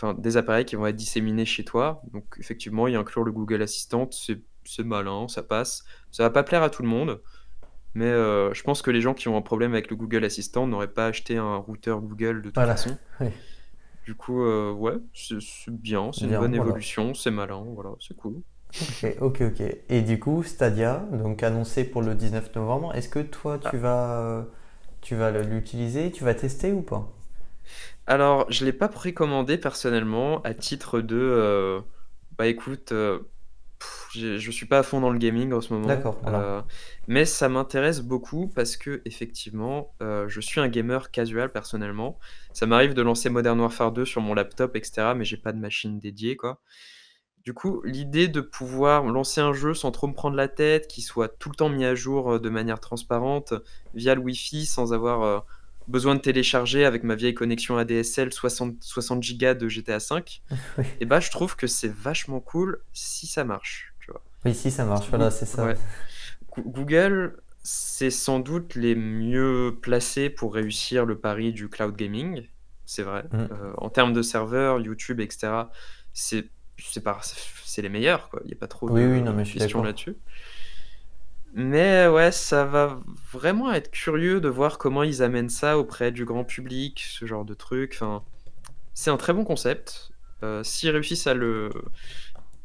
[0.00, 2.02] Enfin, des appareils qui vont être disséminés chez toi.
[2.12, 5.84] Donc effectivement, y inclure le Google Assistant, c'est malin, ça passe.
[6.10, 7.20] Ça va pas plaire à tout le monde,
[7.94, 10.66] mais heu, je pense que les gens qui ont un problème avec le Google Assistant
[10.66, 12.74] n'auraient pas acheté un routeur Google de toute Voilà.
[12.74, 12.98] façon.
[13.20, 13.28] Oui.
[14.04, 15.38] Du coup, euh, ouais, c'est
[15.70, 16.54] bien, c'est une bonne voilà.
[16.54, 18.42] évolution, c'est malin, voilà, c'est cool.
[18.80, 19.62] Ok, ok, ok.
[19.88, 23.70] Et du coup, Stadia, donc annoncé pour le 19 novembre, est-ce que toi Ah.
[23.70, 24.42] tu vas, euh,
[25.02, 27.12] tu vas l'utiliser, tu vas tester ou pas?
[28.10, 31.82] Alors, je l'ai pas précommandé personnellement à titre de, heu,
[32.32, 33.30] bah, écoute, heu,
[34.12, 36.38] j'ai je suis pas à fond dans le gaming en ce moment, D'accord, voilà.
[36.38, 36.62] heu,
[37.06, 42.18] mais ça m'intéresse beaucoup parce qu'effectivement, heu, je suis un gamer casual personnellement.
[42.52, 45.52] Ça m'arrive de lancer Modern Warfare 2 sur mon laptop et cetera, mais j'ai pas
[45.52, 46.60] de machine dédiée, quoi.
[47.44, 51.02] Du coup, l'idée de pouvoir lancer un jeu sans trop me prendre la tête, qui
[51.02, 53.54] soit tout le temps mis à jour, de manière transparente,
[53.94, 55.46] via le Wi-Fi, sans avoir,
[55.90, 60.22] besoin de télécharger avec ma vieille connexion ADSL 60 60 gigas de GTA V
[60.78, 60.84] Oui.
[61.00, 64.22] et bah, je trouve que c'est vachement cool si ça marche, tu vois?
[64.44, 65.64] Oui, si ça marche, voilà, c'est ça.
[65.66, 65.74] ouais.
[66.58, 72.48] Google, c'est sans doute les mieux placés pour réussir le pari du cloud gaming,
[72.86, 73.24] c'est vrai.
[73.32, 73.36] Mm.
[73.52, 75.70] Heu, en termes de serveurs, YouTube et cetera,
[76.12, 76.48] c'est
[77.64, 78.40] c'est les meilleurs, quoi.
[78.44, 80.16] Il y a pas trop Oui, de oui, non, mais je suis questions là-dessus.
[81.54, 83.00] Mais ouais, ça va
[83.32, 87.44] vraiment être curieux de voir comment ils amènent ça auprès du grand public, ce genre
[87.44, 87.92] de truc.
[87.94, 88.22] Enfin,
[88.94, 90.10] c'est un très bon concept.
[90.42, 91.70] Heu, s'ils réussissent à le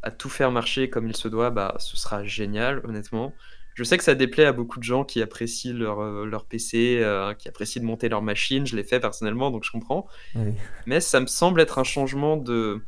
[0.03, 3.33] à tout faire marcher comme il se doit, bah, ce sera génial, honnêtement.
[3.73, 7.01] Je sais que ça déplaît à beaucoup de gens qui apprécient leur, heu, leur PC,
[7.03, 8.67] heu, qui apprécient de monter leur machine.
[8.67, 10.07] Je l'ai fait personnellement, donc je comprends.
[10.35, 10.53] Oui.
[10.85, 12.81] Mais ça me semble être un changement de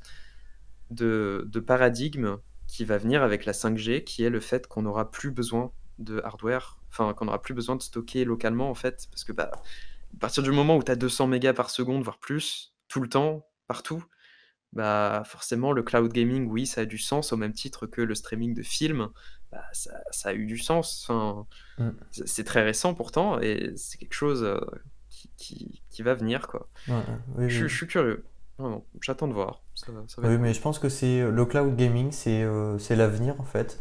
[0.91, 5.09] de de paradigme qui va venir avec la 5G, qui est le fait qu'on n'aura
[5.09, 9.07] plus besoin de hardware, enfin, qu'on n'aura plus besoin de stocker localement, en fait.
[9.11, 12.19] Parce que, bah, à partir du moment où tu as 200 mégas par seconde, voire
[12.19, 14.03] plus, tout le temps, partout,
[14.73, 18.15] bah, forcément, le cloud gaming, oui, ça a du sens, au même titre que le
[18.15, 19.09] streaming de films,
[19.51, 21.05] bah, ça ça a eu du sens.
[21.07, 21.47] Enfin,
[21.79, 21.91] Mm.
[22.25, 24.59] c'est très récent pourtant et c'est quelque chose, heu,
[25.09, 26.67] qui qui qui va venir, quoi.
[26.87, 27.03] Ouais, ouais,
[27.37, 27.69] oui, Je oui.
[27.69, 28.23] je suis curieux,
[29.01, 31.75] j'attends de voir, ça va ça va Oui, mais je pense que c'est le cloud
[31.75, 33.79] gaming, c'est euh, c'est l'avenir en fait.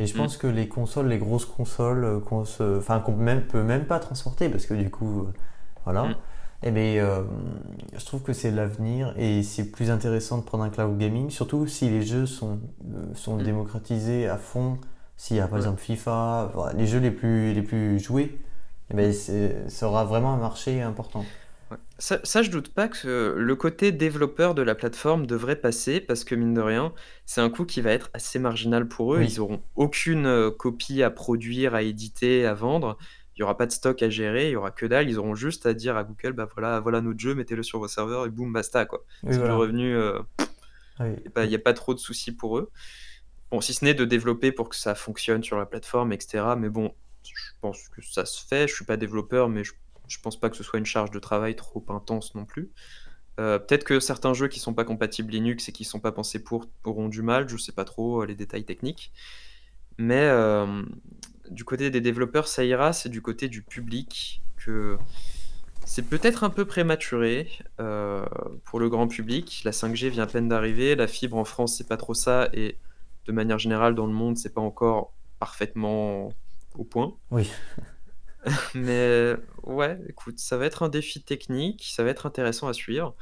[0.00, 0.16] Et je Mmh.
[0.16, 3.84] pense que les consoles, les grosses consoles, euh, qu'on se, enfin qu'on même peut même
[3.86, 5.32] pas transporter parce que du coup, euh,
[5.84, 6.04] voilà.
[6.04, 6.14] Mmh.
[6.64, 7.22] Et ben, euh,
[7.96, 11.66] je trouve que c'est l'avenir et c'est plus intéressant de prendre un cloud gaming, surtout
[11.68, 12.58] si les jeux sont
[12.94, 13.42] euh, sont Mmh.
[13.44, 14.78] démocratisés à fond.
[15.16, 18.38] S'il y a par exemple FIFA, les jeux les plus les plus joués,
[18.90, 19.12] et ben
[19.68, 21.24] ça aura vraiment un marché important.
[22.00, 26.22] Ça ça, je doute pas que le côté développeur de la plateforme devrait passer parce
[26.22, 26.94] que mine de rien,
[27.26, 29.18] c'est un coût qui va être assez marginal pour eux.
[29.18, 29.26] Oui.
[29.26, 32.98] Ils auront aucune, heu, copie à produire, à éditer, à vendre.
[33.34, 35.10] Il y aura pas de stock à gérer, il y aura que dalle.
[35.10, 37.88] Ils auront juste à dire à Google: «Bah, voilà voilà notre jeu, mettez-le sur vos
[37.88, 39.04] serveurs» et boum, basta, quoi.
[39.24, 39.56] Oui, voilà.
[39.56, 39.96] revenu,
[41.00, 41.06] Oui.
[41.36, 42.70] il y a pas a trop de soucis pour eux.
[43.50, 46.54] Bon, si ce n'est de développer pour que ça fonctionne sur la plateforme et cetera,
[46.54, 48.68] mais bon, je pense que ça se fait.
[48.68, 49.72] Je suis pas développeur, mais je
[50.08, 52.70] je pense pas que ce soit une charge de travail trop intense non plus.
[53.38, 56.42] Heu, peut-être que certains jeux qui sont pas compatibles Linux et qui sont pas pensés
[56.42, 59.12] pour, auront du mal, je sais pas trop, heu, les détails techniques.
[59.98, 60.88] Mais, hem,
[61.50, 64.98] du côté des développeurs, ça ira, c'est du côté du public que
[65.84, 67.48] c'est peut-être un peu prématuré,
[68.64, 69.62] pour le grand public.
[69.64, 72.76] La 5G vient à peine d'arriver, la fibre en France, c'est pas trop ça et
[73.26, 76.30] de manière générale dans le monde, c'est pas encore parfaitement
[76.74, 77.14] au point.
[77.30, 77.50] Oui.
[78.74, 83.16] Mais ouais, écoute, ça va être un défi technique, ça va être intéressant à suivre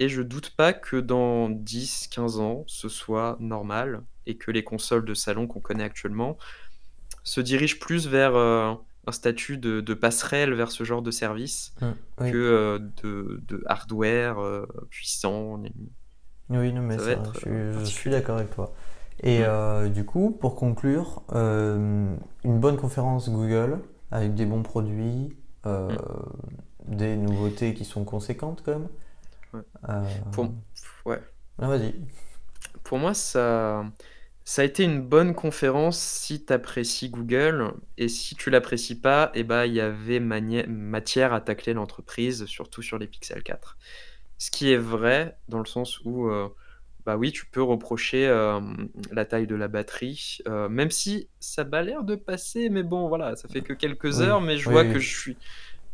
[0.00, 5.04] et je doute pas que dans 10-15 ans, ce soit normal et que les consoles
[5.04, 6.38] de salon qu'on connaît actuellement
[7.24, 11.74] se dirigent plus vers, heu, un statut de de passerelle vers ce genre de service
[11.80, 12.32] Mm, oui.
[12.32, 14.38] que, heu, de de hardware,
[14.90, 15.58] puissant,
[16.50, 18.72] Oui, non, mais Ça vrai, être, je suis, je d'accord avec toi.
[19.22, 19.44] Et Mmh.
[19.44, 23.80] euh, du coup, pour conclure, euh, une bonne conférence Google
[24.14, 25.98] avec des bons produits, euh, Mmh.
[26.88, 28.88] des nouveautés qui sont conséquentes quand même.
[29.52, 29.62] Ouais.
[29.88, 30.54] Euh, Pour
[31.06, 31.22] ouais.
[31.58, 31.94] ah, vas-y.
[32.82, 33.84] Pour moi, ça
[34.46, 39.30] ça a été une bonne conférence si tu apprécies Google et si tu l'apprécies pas
[39.34, 43.78] et bah, il y avait matière à tacler l'entreprise, surtout sur les Pixel 4.
[44.38, 46.50] Ce qui est vrai dans le sens où, heu,
[47.06, 48.28] bah, oui, tu peux reprocher,
[49.10, 50.38] la taille de la batterie,
[50.70, 54.22] même si ça m'a l'air de passer, mais bon, voilà, ça fait que quelques Oui,
[54.22, 55.38] heures, mais je oui, vois que je suis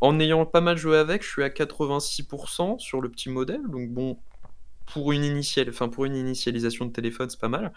[0.00, 3.90] en ayant pas mal joué avec, je suis à 86% sur le petit modèle, donc
[3.90, 4.22] bon,
[4.86, 7.72] pour une initial enfin, pour une initialisation de téléphone, c'est pas mal.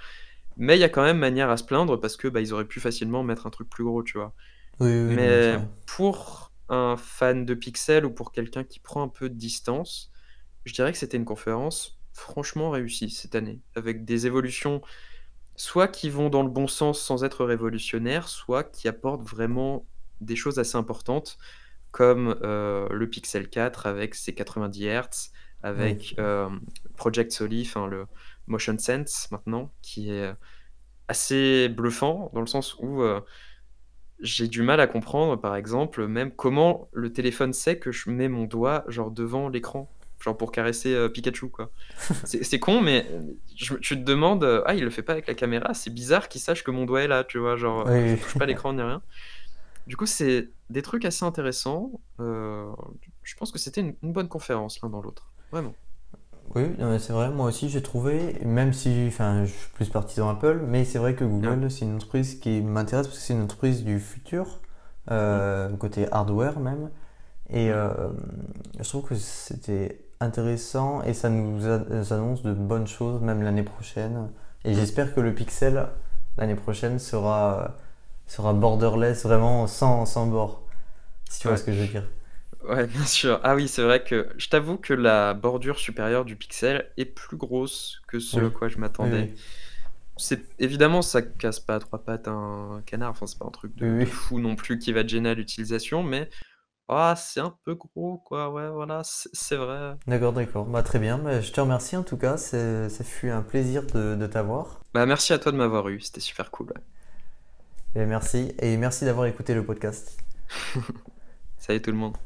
[0.58, 2.68] Mais il y a quand même manière à se plaindre parce que, bah, ils auraient
[2.68, 4.34] pu facilement mettre un truc plus gros, tu vois?
[4.80, 9.36] Oui, mais pour un fan de Pixel ou pour quelqu'un qui prend un peu de
[9.36, 10.12] distance,
[10.66, 14.82] je dirais que c'était une conférence franchement réussie cette année, avec des évolutions
[15.56, 19.86] soit qui vont dans le bon sens sans être révolutionnaires, soit qui apportent vraiment
[20.22, 21.38] des choses assez importantes
[21.92, 26.50] comme, heu, le Pixel 4 avec ses 90 Hz, avec euh,
[26.98, 28.08] Project Soli, enfin le
[28.48, 30.34] Motion Sense maintenant, qui est
[31.08, 33.22] assez bluffant dans le sens où euh,
[34.20, 38.30] j'ai du mal à comprendre, par exemple, même comment le téléphone sait que je mets
[38.30, 39.92] mon doigt genre devant l'écran,
[40.24, 41.72] genre pour caresser euh, Pikachu quoi.
[42.24, 43.08] C'est con, mais
[43.56, 46.30] je- tu te demandes, euh, ah il le fait pas avec la caméra, c'est bizarre
[46.30, 48.74] qu'il sache que mon doigt est là, tu vois, genre Oui, je touche pas l'écran
[48.74, 49.04] ni rien.
[49.88, 51.92] Du coup, c'est des trucs assez intéressants.
[52.22, 52.72] euh,
[53.24, 55.78] je pense que c'était une, une bonne conférence l'un dans l'autre, vraiment.
[56.56, 56.64] Oui,
[57.00, 60.86] c'est vrai, moi aussi j'ai trouvé, même si enfin, je suis plus partisan Apple, mais
[60.86, 64.00] c'est vrai que Google, c'est une entreprise qui m'intéresse parce que c'est une entreprise du
[64.00, 64.60] futur,
[65.10, 66.92] euh, côté hardware même.
[67.50, 68.10] Et euh,
[68.80, 71.66] je trouve que c'était intéressant et ça nous
[72.14, 74.30] annonce de bonnes choses même l'année prochaine.
[74.66, 75.88] Et j'espère que le Pixel
[76.38, 77.78] l'année prochaine sera,
[78.28, 80.64] sera borderless, vraiment sans, sans bord.
[81.30, 82.06] Si tu vois ce que je veux dire.
[82.68, 83.40] Ouais, bien sûr.
[83.44, 87.36] Ah oui, c'est vrai que je t'avoue que la bordure supérieure du pixel est plus
[87.38, 88.46] grosse que ce Oui.
[88.48, 89.30] à quoi je m'attendais.
[89.30, 89.36] oui.
[90.18, 93.76] C'est évidemment ça casse pas à trois pattes un canard, enfin c'est pas un truc
[93.76, 96.30] de, de fou non plus qui va te gêner à l'utilisation, mais
[96.88, 99.96] ah c'est un peu gros quoi, ouais voilà, c'est c'est vrai.
[100.08, 100.66] D'accord, d'accord.
[100.66, 101.18] Bah, très bien.
[101.18, 102.38] Bah, je te remercie en tout cas.
[102.38, 104.82] C'est- Ça fut un plaisir de, de t'avoir.
[104.94, 106.68] Bah merci à toi de m'avoir eu, c'était super cool.
[106.68, 106.82] ouais.
[107.96, 108.54] Et merci.
[108.60, 110.18] Et merci d'avoir écouté le podcast.
[111.58, 112.18] Salut tout le monde.